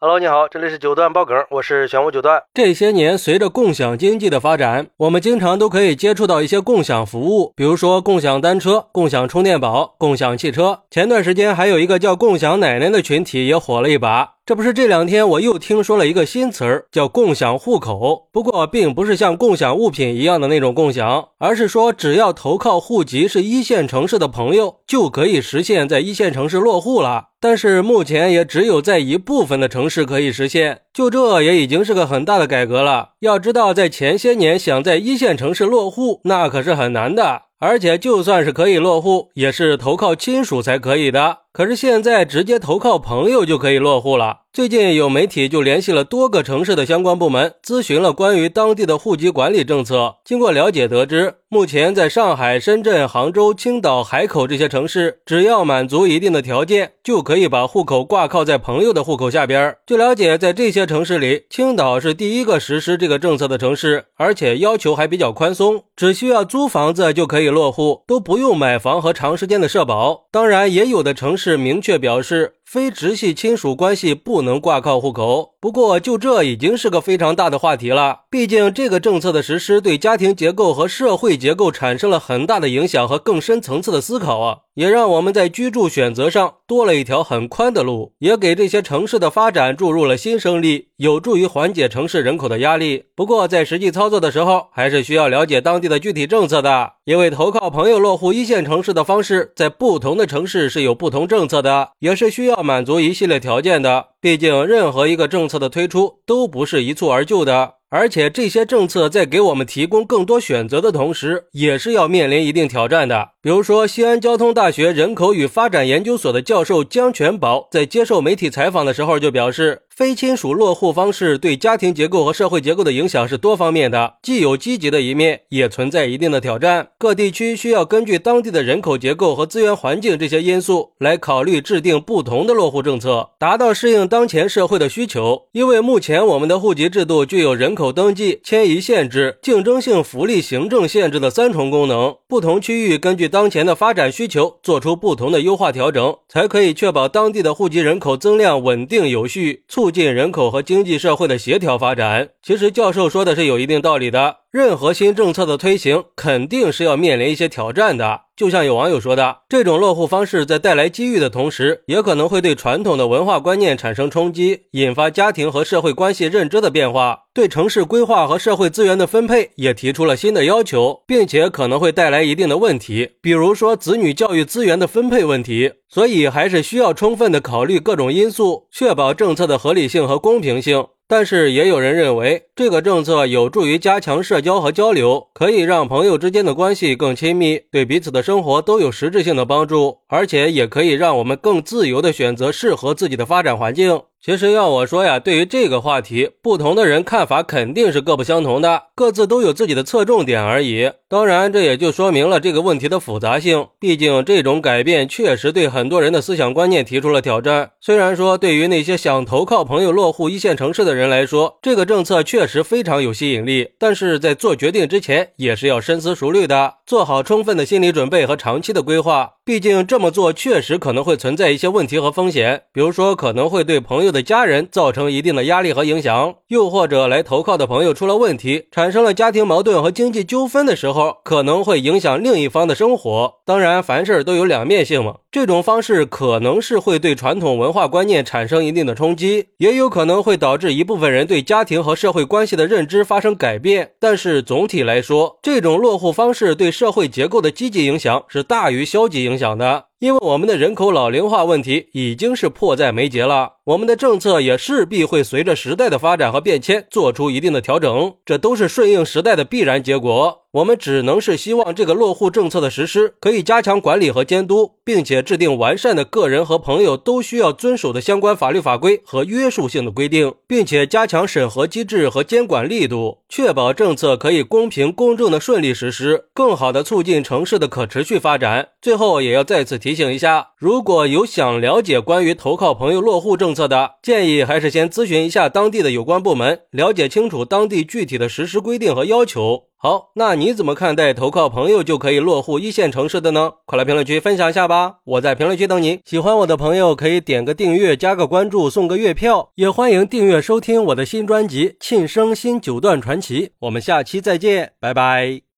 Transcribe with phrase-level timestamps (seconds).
[0.00, 2.40] Hello，你好，这里是九段爆梗，我是玄武九段。
[2.54, 10.82] 这些年，随着共享经济的发展，我们经常都可以接触到一些共享服务，比如说共享单车、共享充电宝、共享汽车。
[10.88, 14.34] 前段时间还有一个叫“共享奶奶”的群体也火了一把。
[14.48, 18.30] 这不是这两天我又听说了一个新词儿，叫共享户口。
[18.32, 27.26] 不过，并不是像共享物品一样的那种共享，而是说只要投靠户籍是一线城市的朋友，就可以实现在一线城市落户了。
[27.38, 33.10] 但是目前也只有在一部分的城市可以实现，就这也已经是个很大的改革了。
[33.20, 37.42] 要知道，在前些年想在一线城市落户，那可是很难的。
[37.60, 41.38] 而且，就算是可以落户，也是投靠亲属才可以的。
[41.58, 44.42] 可是现在直接投靠朋友就可以落户了。
[44.50, 50.16] 最近有媒体就联系了多个城市的相关部门，咨询了关于当地的户籍管理政策。
[50.24, 59.76] 经过了解得知，目前在上海、深圳、杭州、青岛、海口这些城市，只要满足一定的条件，就可以把户口挂靠在朋友的户口下边。
[59.86, 70.26] 据了解，在这些城市里，青岛是第一个实施这个政策的城市，而且要求还比较宽松，只需要租房子就可以落户，都不用买房和长时间的社保。
[70.32, 72.54] 当然，也有的城市明确表示。
[72.70, 78.24] 非直系亲属关系不能挂靠户口，不过就这已经是个非常大的话题了。
[78.28, 93.06] 毕竟这个政策的实施对家庭结构和社会结构产生了很大的影响和更深层次的思考啊，也让我们在居住选择上多了一条很宽的路，也给这些城市的发展注入了新生力，有助于缓解城市人口的压力。
[93.16, 102.62] 不过在实际操作的时候，还是需要了解当地的具体政策的，因为投靠朋友落户一线城市的方式，在不同的城市是有不同政策的，也是需要。
[102.62, 107.77] 满足一系列条件的，毕竟任何一个政策的推出都不是一蹴而就的。
[107.90, 113.30] 而且这些政策在给我们提供更多选择的同时，也是要面临一定挑战的。
[113.40, 126.90] 比如说，西安交通大学人口与发展研究所的教授姜全宝在接受媒体采访的时候就表示，非亲属落户方式对家庭结构和社会结构的影响是多方面的，既有积极的一面，也存在一定的挑战。
[126.96, 135.48] 各地区需要根据当地的人口结构和资源环境这些因素来考虑制定不同的落户政策，达到适应当前社会的需求。
[135.50, 152.28] 因为目前我们的户籍制度具有人口登记、迁移限制、竞争性福利行政限制的三重功能，不同区域根据当前的发展需求做出不同的优化调整，才可以确保当地的户籍人口增量稳定有序，促促进人口和经济社会的协调发展。
[152.42, 154.40] 其实教授说的是有一定道理的。
[154.50, 158.22] 任何新政策的推行，肯定是要面临一些挑战的。
[158.34, 167.24] 就像有网友说的，这种落户方式在带来机遇的同时，也可能会对传统的文化观念产生冲击，引发家庭和社会关系认知的变化。
[167.34, 175.72] 对城市规划和社会资源的分配也提出了新的要求，并且可能会带来一定的问题，比如说子女教育资源的分配问题。
[175.90, 180.86] 所以，还是需要充分的考虑各种因素，确保政策的合理性和公平性。
[181.10, 194.02] 但是也有人认为，这个政策有助于加强社交和交流，可以让朋友之间的关系更亲密，对彼此的生活都有实质性的帮助，而且也可以让我们更自由地选择适合自己的发展环境。
[194.20, 200.90] 其实要我说呀，对于这个话题，不同的人看法肯定是各不相同的，各自都有自己的侧重点而已。
[201.08, 203.68] 当然，这也就说明了这个问题的复杂性。
[203.78, 207.70] 毕竟，这种改变确实对很多人的思想观念提出了挑战。
[207.80, 219.34] 虽然说，对于那些想投靠朋友落户一线城市的人来说，这个政策确实非常有吸引力，但是在做决定之前，也是要深思熟虑的，做好充分的心理准备和长期的规划。
[219.48, 233.36] 毕竟这么做确实可能会存在一些问题和风险，比如说可能会对朋友的家人造成一定的压力和影响，又或者来投靠的朋友出了问题，产生了家庭矛盾和经济纠纷的时候，可能会影响另一方的生活。
[233.46, 235.14] 当然，凡事都有两面性嘛。
[235.30, 243.92] 这种方式可能是会对传统文化观念产生一定的冲击，也有可能会导致一部分人对家庭和社会关系的认知发生改变。
[243.98, 249.37] 但是总体来说，这种落户方式对社会结构的积极影响是大于消极影响。
[249.38, 260.42] 想的，因为我们的人口老龄化问题已经是迫在眉睫了，我们的政策也势必会随着时代的发展和变迁做出一定的调整，这都是顺应时代的必然结果。
[260.52, 278.68] 我们只能是希望这个落户政策的实施可以加强管理和监督，并且制定完善的个人和朋友都需要遵守的相关法律法规和约束性的规定，并且加强审核机制和监管力度，确保政策可以公平公正的顺利实施，更好的促进城市的可持续发展。
[278.80, 279.87] 最后，也要再次提。
[279.88, 289.62] 提醒一下，如果有想了解关于投靠朋友落户政策的，建议还是先咨询一下当地的有关部门，了解清楚当地具体的实施规定和要求。
[289.78, 293.52] 好，那你怎么看待投靠朋友就可以落户一线城市的呢？
[293.64, 294.96] 快来评论区分享一下吧！
[295.04, 296.00] 我在评论区等你。
[296.04, 303.46] 喜欢我的朋友可以点个订阅，加个关注，送个月票，也欢迎订阅收听我的新专辑《庆生新九段传奇》。
[303.60, 305.40] 我们下期再见，拜拜。